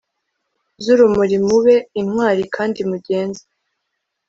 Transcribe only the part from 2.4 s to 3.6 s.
kandi mugenze